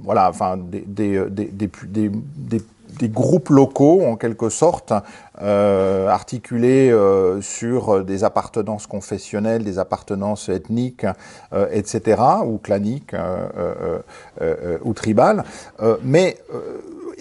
[0.02, 2.62] voilà enfin des, des
[3.02, 4.94] des groupes locaux, en quelque sorte,
[5.42, 11.08] euh, articulés euh, sur des appartenances confessionnelles, des appartenances ethniques,
[11.52, 13.16] euh, etc., ou claniques,
[14.84, 15.44] ou tribales.
[16.04, 16.38] mais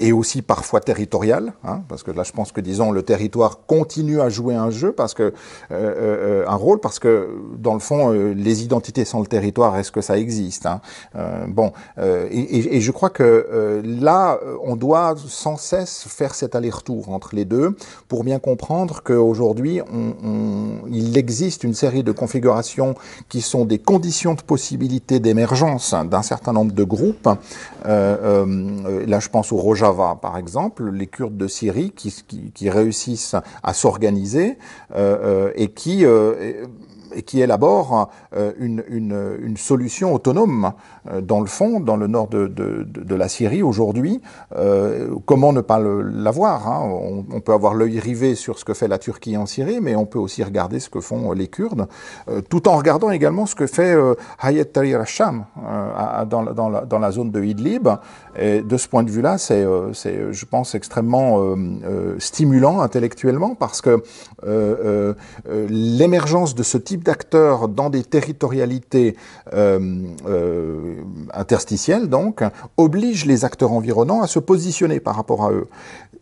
[0.00, 4.20] et aussi parfois territorial, hein, parce que là je pense que disons le territoire continue
[4.20, 5.32] à jouer un jeu, parce que euh,
[5.70, 9.92] euh, un rôle, parce que dans le fond euh, les identités sans le territoire, est-ce
[9.92, 10.80] que ça existe hein
[11.16, 16.54] euh, Bon, euh, et, et, je crois que là on doit sans cesse faire cet
[16.54, 17.76] aller-retour entre les deux
[18.08, 22.94] pour bien comprendre qu'aujourd'hui on, on, il existe une série de configurations
[23.28, 27.28] qui sont des conditions de possibilité d'émergence d'un certain nombre de groupes.
[27.84, 32.12] là je pense au Roja par exemple, les Kurdes de Syrie qui,
[32.54, 34.58] qui, réussissent à s'organiser
[34.94, 36.66] euh, euh et qui euh,
[37.24, 40.72] qui élabore euh, une, une, une, solution autonome
[41.10, 44.20] euh, dans le fond, dans le nord de, de, la Syrie aujourd'hui.
[44.56, 46.88] Euh, comment ne pas l'avoir hein?
[47.32, 50.06] On, peut avoir l'œil rivé sur ce que fait la Turquie en Syrie, mais on
[50.06, 51.86] peut aussi regarder ce que font les Kurdes,
[52.48, 53.96] tout en regardant également ce que fait
[54.38, 55.44] Hayat Tahrir al-Sham
[56.28, 57.88] dans, dans, la, dans la zone de Idlib.
[58.38, 61.56] Et de ce point de vue-là, c'est, je pense, extrêmement
[62.18, 64.02] stimulant intellectuellement parce que
[65.68, 69.16] l'émergence de ce type d'acteurs dans des territorialités
[69.52, 71.02] euh, euh,
[71.34, 72.42] interstitielles, donc,
[72.76, 75.68] oblige les acteurs environnants à se positionner par rapport à eux.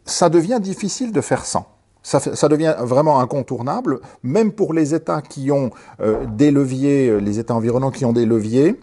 [0.05, 1.67] Ça devient difficile de faire sans.
[2.03, 7.38] Ça, ça, devient vraiment incontournable, même pour les États qui ont euh, des leviers, les
[7.38, 8.79] États environnants qui ont des leviers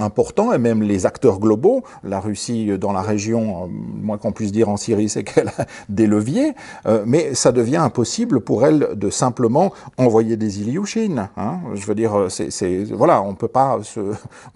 [0.00, 4.52] important et même les acteurs globaux, la Russie dans la région, euh, moins qu'on puisse
[4.52, 6.54] dire en Syrie, c'est qu'elle a des leviers,
[6.86, 11.28] euh, mais ça devient impossible pour elle de simplement envoyer des Ilyushin.
[11.36, 11.58] Hein.
[11.74, 13.78] Je veux dire, c'est voilà, on peut pas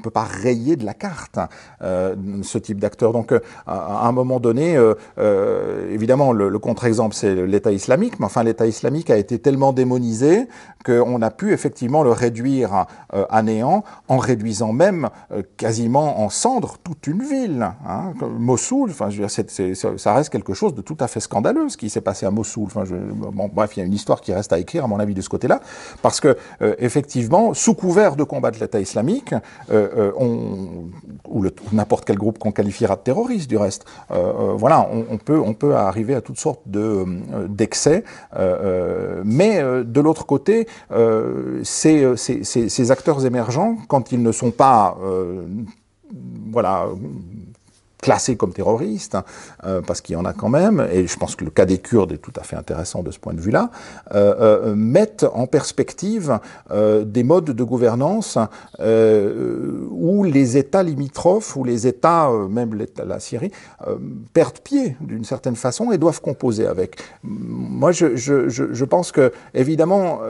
[0.03, 1.39] peut pas rayer de la carte
[1.83, 3.13] euh, ce type d'acteur.
[3.13, 8.27] Donc, euh, à un moment donné, euh, évidemment, le, le contre-exemple c'est l'État islamique, mais
[8.27, 10.47] enfin l'État islamique a été tellement démonisé
[10.85, 16.77] qu'on a pu effectivement le réduire à néant en réduisant même euh, quasiment en cendres
[16.83, 17.71] toute une ville.
[17.87, 19.09] Hein, Mossoul, enfin,
[19.97, 22.67] ça reste quelque chose de tout à fait scandaleux ce qui s'est passé à Mossoul.
[22.67, 22.95] Enfin, je,
[23.53, 25.29] bref, il y a une histoire qui reste à écrire, à mon avis, de ce
[25.29, 25.61] côté-là,
[26.03, 29.33] parce que euh, effectivement, sous couvert de combattre l'État islamique,
[29.71, 30.91] euh, euh on,
[31.29, 35.39] ou, n'importe quel groupe qu'on qualifiera de terroriste, du reste, euh, euh, voilà, on, peut,
[35.39, 37.05] on peut arriver à toutes sortes de,
[37.49, 38.05] d'excès,
[39.25, 40.67] mais de l'autre côté,
[41.63, 45.24] ces, ces, acteurs émergents, quand ils ne sont pas euh,
[46.53, 46.89] voilà,
[48.05, 49.17] classés comme terroristes,
[49.65, 51.79] euh, parce qu'il y en a quand même, et je pense que le cas des
[51.79, 53.71] Kurdes est tout à fait intéressant de ce point de vue-là,
[54.15, 56.39] euh, euh, mettent en perspective
[56.71, 58.37] des modes de gouvernance
[58.81, 63.53] où les États limitrophes, où les États, même la Syrie,
[64.33, 66.97] perdent pied d'une certaine façon et doivent composer avec.
[67.23, 70.21] Moi, je, pense que, évidemment,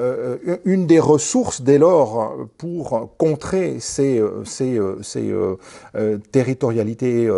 [0.64, 4.80] une des ressources dès lors pour contrer ces, ces,
[6.30, 7.28] territorialités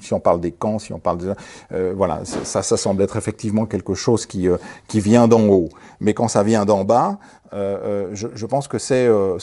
[0.00, 1.34] si on parle des camps, si on parle de,
[1.72, 5.70] euh, voilà, ça, ça semble être effectivement quelque chose qui euh, qui vient d'en haut.
[6.00, 7.18] Mais quand ça vient d'en bas,
[7.54, 9.38] euh, euh, je, pense que c'est euh,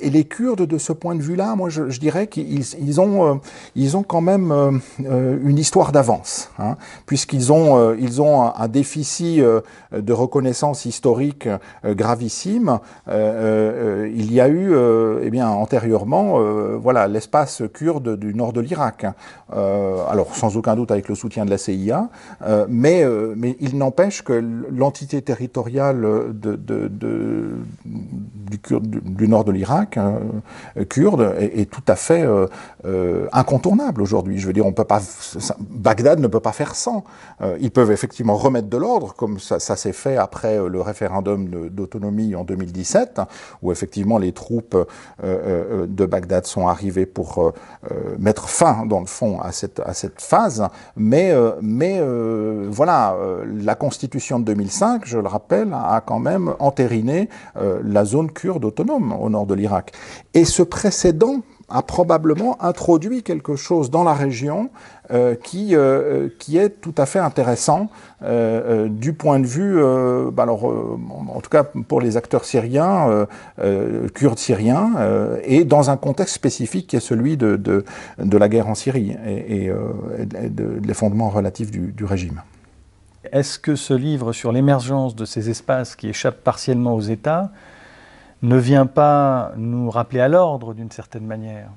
[0.00, 3.40] et les Kurdes de ce point de vue-là, moi je, dirais qu'ils ils ont
[3.76, 9.44] ils ont quand même une histoire d'avance, hein, puisqu'ils ont ils ont un, déficit
[9.92, 11.48] de reconnaissance historique
[11.84, 12.80] gravissime.
[13.08, 14.74] il y a eu
[15.22, 16.40] eh bien antérieurement
[16.78, 19.14] voilà l'espace kurde du nord de l'Irak, hein.
[19.52, 22.08] alors sans aucun doute avec le soutien de la CIA,
[22.68, 23.04] mais
[23.36, 26.00] mais il n'empêche que l'entité territoriale
[26.34, 27.35] de
[27.84, 30.18] du, nord de l'Irak, hein,
[30.88, 32.46] kurde, est, tout à fait euh,
[32.84, 34.38] euh, incontournable aujourd'hui.
[34.38, 35.00] Je veux dire, on peut pas,
[35.58, 37.04] Bagdad ne peut pas faire sans.
[37.40, 42.34] Euh, ils peuvent effectivement remettre de l'ordre, comme ça, s'est fait après le référendum d'autonomie
[42.34, 43.20] en 2017,
[43.62, 44.76] où effectivement les troupes
[45.22, 47.52] de Bagdad sont arrivées pour
[48.18, 50.66] mettre fin, dans le fond, à cette, à cette phase.
[50.96, 52.00] Mais, mais
[52.68, 57.25] voilà, la constitution de 2005, je le rappelle, a quand même entériné
[57.56, 59.92] euh, la zone kurde autonome au nord de l'Irak.
[60.34, 64.70] Et ce précédent a probablement introduit quelque chose dans la région
[65.10, 67.90] euh, qui, euh, qui est tout à fait intéressant
[68.88, 69.78] du point de vue,
[70.32, 73.26] bah en tout cas pour les acteurs syriens,
[74.14, 74.92] kurdes syriens,
[75.44, 77.84] et dans un contexte spécifique qui est celui de,
[78.18, 82.40] la guerre en Syrie et, de, l'effondrement relatif du régime.
[83.32, 87.50] Est-ce que ce livre sur l'émergence de ces espaces qui échappent partiellement aux États
[88.42, 91.68] ne vient pas nous rappeler à l'ordre d'une certaine manière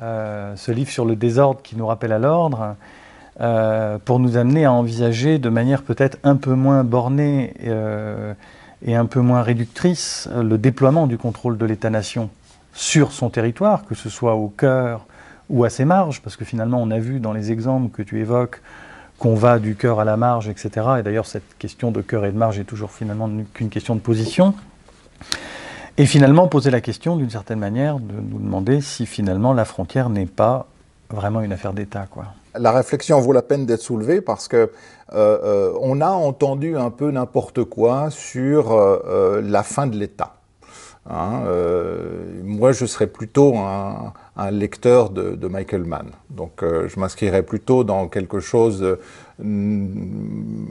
[0.00, 2.76] euh, Ce livre sur le désordre qui nous rappelle à l'ordre,
[3.40, 8.34] euh, pour nous amener à envisager de manière peut-être un peu moins bornée euh,
[8.84, 12.30] et un peu moins réductrice le déploiement du contrôle de l'État-nation
[12.74, 15.06] sur son territoire, que ce soit au cœur
[15.50, 18.20] ou à ses marges, parce que finalement on a vu dans les exemples que tu
[18.20, 18.62] évoques
[19.22, 20.70] qu'on va du cœur à la marge, etc.
[20.98, 24.00] Et d'ailleurs, cette question de cœur et de marge est toujours finalement qu'une question de
[24.00, 24.52] position.
[25.96, 30.10] Et finalement, poser la question, d'une certaine manière, de nous demander si finalement la frontière
[30.10, 30.66] n'est pas
[31.08, 32.08] vraiment une affaire d'État.
[32.56, 34.68] La réflexion vaut la peine d'être soulevée parce que euh,
[35.14, 40.34] euh, on a entendu un peu n'importe quoi sur euh, la fin de l'État.
[41.08, 41.42] Hein,
[42.42, 46.06] moi, je serais plutôt un, un lecteur de, Michael Mann.
[46.30, 49.86] Donc euh, je m'inscrirais plutôt dans quelque chose euh,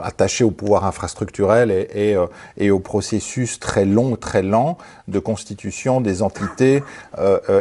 [0.02, 2.26] attaché au pouvoir infrastructurel euh,
[2.58, 6.84] et, au processus très long, très lent de constitution des entités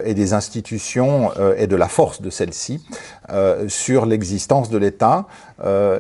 [0.05, 2.85] et des institutions et de la force de celles-ci
[3.67, 5.27] sur l'existence de l'État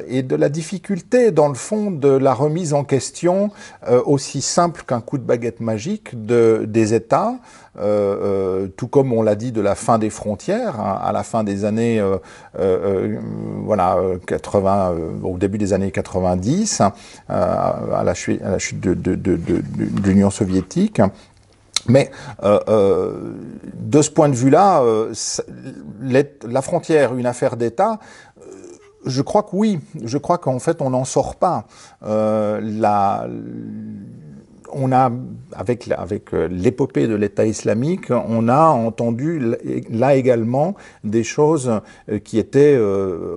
[0.06, 3.50] et de la difficulté, dans le fond, de la remise en question
[4.06, 7.34] aussi simple qu'un coup de baguette magique de, des États,
[7.74, 11.64] tout comme on l'a dit de la fin des frontières, hein, à la fin des
[11.64, 12.16] années euh,
[12.58, 13.18] euh, euh
[13.64, 16.82] voilà, 80, hein, au début des années 90,
[17.28, 19.62] à la chute, à la chute de,
[20.04, 21.00] l'Union soviétique.
[21.86, 22.10] Mais
[22.42, 24.82] de ce point de vue-là,
[26.02, 27.98] la frontière, une affaire d'État,
[29.06, 29.80] je crois que oui.
[30.04, 31.64] Je crois qu'en fait, on n'en sort pas.
[32.02, 33.26] La,
[34.72, 35.10] on a,
[35.52, 39.40] avec, avec l'épopée de l'État islamique, on a entendu
[39.90, 41.80] là également des choses
[42.24, 42.78] qui étaient,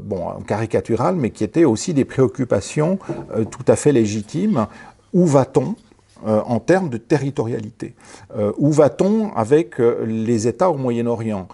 [0.02, 3.00] bon, caricaturales, mais qui étaient aussi des préoccupations
[3.52, 4.68] tout à fait légitimes.
[5.14, 5.76] Où va-t-on
[6.26, 7.94] euh, en termes de territorialité?
[8.36, 11.48] Euh, où va-t-on avec euh, les États au Moyen-Orient?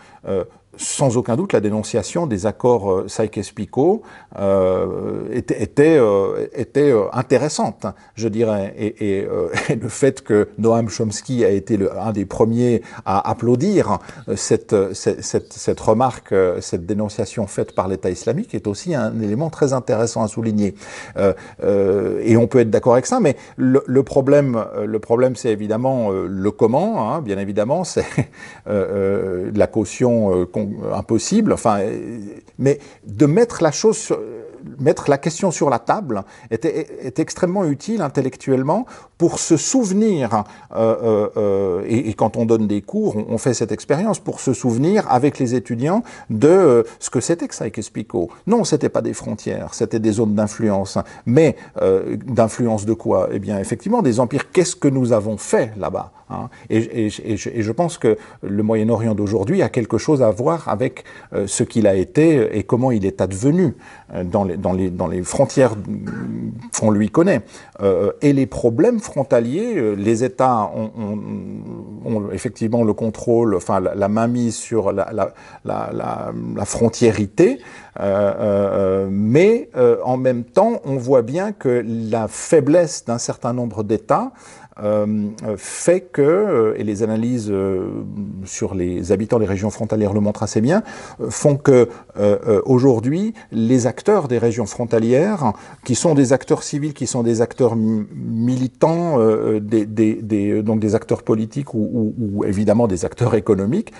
[0.79, 4.01] Sans aucun doute, la dénonciation des accords euh, Sykes-Picot
[4.37, 8.73] euh, était, euh, était euh, intéressante, je dirais.
[8.77, 9.27] Et, et,
[9.69, 13.99] et, le fait que Noam Chomsky a été le, un des premiers à applaudir
[14.35, 19.49] cette, cette, cette, cette remarque, cette dénonciation faite par l'État islamique est aussi un élément
[19.49, 20.75] très intéressant à souligner.
[21.17, 26.11] et on peut être d'accord avec ça, mais le, le problème, le problème, c'est évidemment
[26.11, 27.13] le comment.
[27.13, 28.05] Hein, bien évidemment, c'est
[28.65, 30.45] la caution
[30.93, 31.53] impossible.
[31.53, 31.79] Enfin,
[32.57, 34.19] mais de mettre la chose sur,
[34.79, 38.85] mettre la question sur la table est, extrêmement utile intellectuellement
[39.17, 40.43] pour se souvenir,
[40.73, 44.39] euh, euh, euh et, et, quand on donne des cours, on, fait cette expérience, pour
[44.39, 48.29] se souvenir avec les étudiants de euh, ce que c'était que Sykes-Picot.
[48.47, 50.97] Non, c'était pas des frontières, c'était des zones d'influence.
[51.25, 53.29] Mais euh, d'influence de quoi?
[53.31, 54.51] Eh bien, effectivement, des empires.
[54.51, 56.49] Qu'est-ce que nous avons fait là-bas hein?
[56.69, 61.03] Et, et, je pense que le Moyen-Orient d'aujourd'hui a quelque chose à voir avec
[61.45, 63.75] ce qu'il a été et comment il est advenu
[64.25, 65.75] dans les, dans les, dans les frontières
[66.79, 67.41] qu'on lui connaît.
[67.81, 74.07] Euh, et les problèmes frontaliers, euh, les États ont, effectivement le contrôle, enfin la, la
[74.07, 75.33] mainmise sur la,
[76.65, 77.59] frontiérité,
[77.99, 79.69] euh, mais
[80.03, 84.31] en même temps, on voit bien que la faiblesse d'un certain nombre d'États
[84.81, 87.53] euh, fait que, et les analyses
[88.45, 90.83] sur les habitants des régions frontalières le montrent assez bien,
[91.29, 91.89] font que
[92.65, 95.53] aujourd'hui, les acteurs des régions frontalières,
[95.85, 99.19] qui sont des acteurs civils, qui sont des acteurs militants,
[99.59, 103.91] des, des, des, donc des acteurs politiques ou, ou, ou évidemment des acteurs économiques,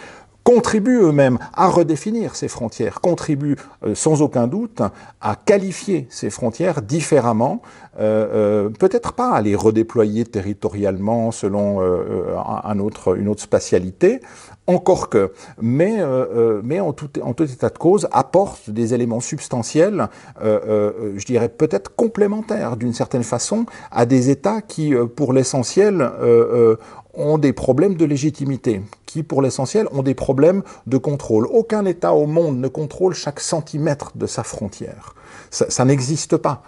[0.44, 4.82] contribuent eux-mêmes à redéfinir ces frontières, contribuent euh, sans aucun doute
[5.22, 7.62] à qualifier ces frontières différemment,
[8.00, 14.22] euh, euh, peut-être pas à les redéployer territorialement selon euh, un autre, une autre spatialité,
[14.68, 19.20] encore que, mais, euh, mais en, tout, en tout état de cause, apportent des éléments
[19.20, 20.08] substantiels,
[20.44, 26.12] euh, je dirais peut-être complémentaires d'une certaine façon, à des États qui, pour l'essentiel,
[27.14, 31.47] ont des problèmes de légitimité, qui pour l'essentiel ont des problèmes de contrôle.
[31.47, 35.16] Aucun État au monde ne contrôle chaque centimètre de sa frontière.
[35.49, 36.64] Ça, n'existe pas.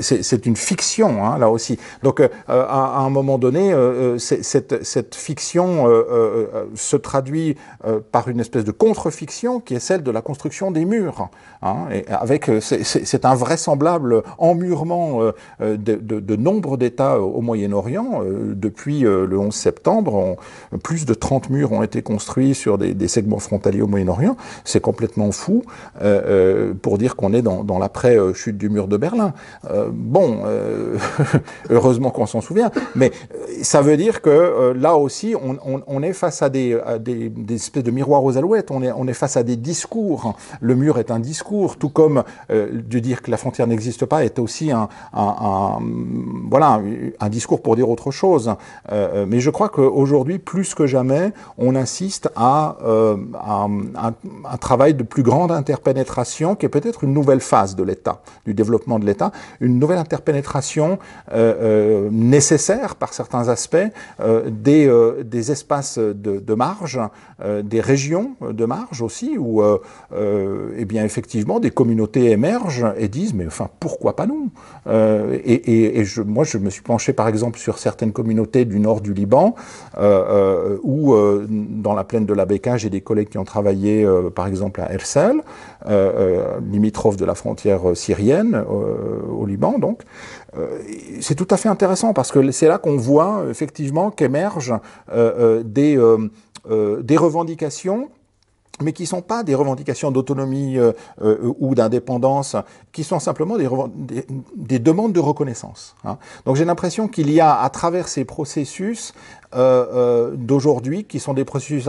[0.00, 1.78] C'est une fiction, hein, là aussi.
[2.02, 6.96] Donc, euh, à, à, un moment donné, euh, euh cette, cette, fiction euh, euh, se
[6.96, 7.56] traduit
[8.10, 11.28] par une espèce de contre-fiction qui est celle de la construction des murs.
[11.62, 15.20] Hein, et avec, c'est invraisemblable emmurement
[15.60, 18.22] de, de, de, nombre d'États au Moyen-Orient.
[18.24, 23.08] depuis le 11 septembre, on, plus de 30 murs ont été construits sur des, des
[23.08, 24.36] segments frontaliers au Moyen-Orient.
[24.64, 25.62] C'est complètement fou
[26.82, 29.32] pour dire qu'on est dans, dans l'après-chute du mur de Berlin.
[29.76, 30.96] Euh, bon, euh,
[31.70, 36.42] heureusement qu'on s'en souvient, mais euh, ça veut dire que là aussi, on, est face
[36.42, 36.78] à des,
[37.50, 40.34] espèces de miroirs aux alouettes, on est, face à des discours.
[40.60, 44.38] Le mur est un discours, tout comme de dire que la frontière n'existe pas est
[44.38, 44.88] aussi un,
[46.50, 46.80] voilà,
[47.20, 48.54] un discours pour dire autre chose.
[48.90, 52.76] mais je crois qu'aujourd'hui, plus que jamais, on assiste à,
[53.34, 58.20] à un, travail de plus grande interpénétration qui est peut-être une nouvelle phase de l'État,
[58.44, 60.98] du développement de l'État, une nouvelle interpénétration
[61.32, 63.76] euh, euh, nécessaire par certains aspects
[64.20, 67.00] euh, des, espaces de, marge,
[67.62, 69.62] des régions de marge aussi, où
[70.12, 74.50] eh effectivement des communautés émergent et disent mais enfin pourquoi pas nous?
[74.86, 79.54] Et, moi je me suis penché par exemple sur certaines communautés du nord du Liban
[80.82, 81.14] où
[81.48, 84.92] dans la plaine de la Beka j'ai des collègues qui ont travaillé par exemple à
[84.92, 85.42] Ersel,
[86.70, 90.02] limitrophe de la frontière syrienne au Liban donc,
[90.56, 90.78] euh,
[91.20, 94.80] c'est tout à fait intéressant parce que c'est là qu'on voit effectivement qu'émergent
[95.12, 95.62] euh,
[96.68, 98.10] euh, des, revendications
[98.82, 100.76] mais qui ne sont pas des revendications d'autonomie
[101.58, 102.56] ou d'indépendance,
[102.92, 103.70] qui sont simplement des,
[104.54, 105.96] des, demandes de reconnaissance.
[106.04, 106.18] Hein.
[106.44, 109.14] Donc j'ai l'impression qu'il y a à travers ces processus
[109.56, 111.88] euh, d'aujourd'hui, qui sont des processus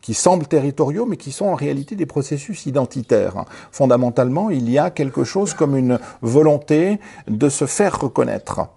[0.00, 3.44] qui semblent territoriaux, mais qui sont en réalité des processus identitaires.
[3.70, 8.68] Fondamentalement, il y a quelque chose comme une volonté de se faire reconnaître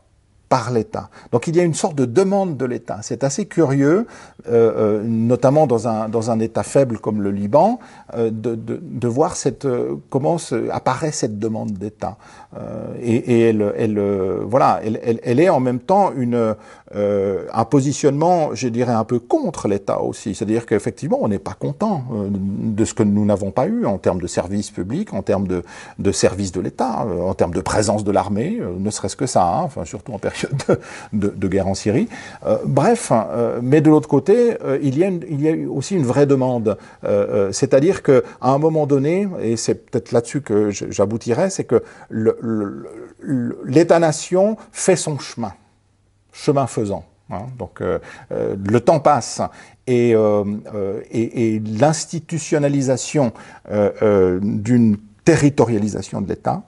[1.32, 3.00] Donc il y a une sorte de demande de l'État.
[3.02, 4.06] C'est assez curieux,
[4.48, 7.80] euh, euh, notamment dans un, dans un État faible comme le Liban,
[8.16, 9.68] euh, de, de, de, voir cette,
[10.10, 12.18] comment se, apparaît cette demande d'État.
[13.02, 14.00] et, et elle, elle,
[14.46, 16.56] voilà, elle, elle, elle, est en même temps une,
[16.94, 20.36] un positionnement, je dirais, un peu contre l'État aussi.
[20.36, 24.22] C'est-à-dire qu'effectivement, on n'est pas content de ce que nous n'avons pas eu en termes
[24.22, 25.64] de services publics, en termes de,
[26.00, 29.62] de services de l'État, en termes de présence de l'armée, ne serait-ce que ça, hein,
[29.64, 30.43] enfin, surtout en période
[31.14, 32.08] de, guerre en Syrie.
[32.46, 35.10] Euh, bref, euh, mais de l'autre côté, euh, il, y a
[35.70, 36.78] aussi une vraie demande.
[37.52, 41.84] C'est-à-dire qu'à un moment donné, et c'est peut-être là-dessus que j'aboutirais, c'est que
[43.66, 45.54] l'État-nation fait son chemin,
[46.32, 47.06] chemin faisant.
[47.30, 47.44] Hein.
[47.58, 49.42] donc le temps passe
[49.88, 50.14] et
[51.80, 53.32] l'institutionnalisation
[53.72, 56.64] d'une territorialisation de l'État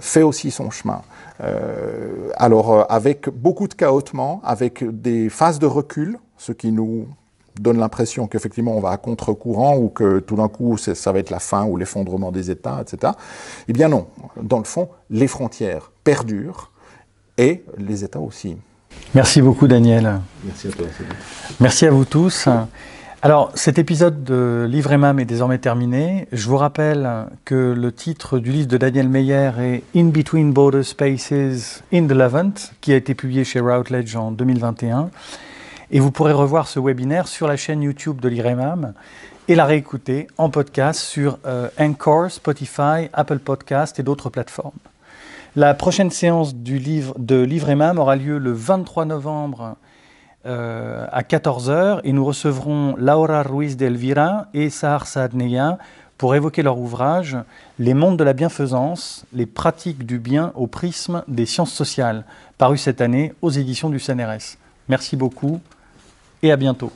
[0.00, 1.02] fait aussi son chemin.
[1.42, 7.08] Euh, alors, euh, avec beaucoup de chaotement, avec des phases de recul, ce qui nous
[7.60, 11.30] donne l'impression qu'effectivement on va à contre-courant ou que tout d'un coup ça va être
[11.30, 13.14] la fin ou l'effondrement des États, etc.
[13.66, 14.08] Eh bien non,
[14.42, 16.70] dans le fond, les frontières perdurent
[17.38, 18.58] et les États aussi.
[19.14, 20.20] Merci beaucoup Daniel.
[20.44, 20.86] Merci à toi.
[21.60, 22.46] Merci à vous tous.
[23.26, 26.28] Alors, cet épisode de Livre et Mam est désormais terminé.
[26.30, 30.84] Je vous rappelle que le titre du livre de Daniel Meyer est In Between Border
[30.84, 35.10] Spaces in the Levant, qui a été publié chez Routledge en 2021.
[35.90, 38.92] Et vous pourrez revoir ce webinaire sur la chaîne YouTube de Livre et Mam
[39.48, 44.78] et la réécouter en podcast sur euh, Anchor, Spotify, Apple Podcast et d'autres plateformes.
[45.56, 49.74] La prochaine séance du livre, de Livre et Mam aura lieu le 23 novembre
[50.46, 55.78] euh, à 14h et nous recevrons Laura Ruiz d'Elvira et Sahar Saadneya
[56.18, 57.36] pour évoquer leur ouvrage
[57.78, 62.24] Les mondes de la bienfaisance, les pratiques du bien au prisme des sciences sociales,
[62.58, 64.56] paru cette année aux éditions du CNRS.
[64.88, 65.60] Merci beaucoup
[66.42, 66.92] et à bientôt.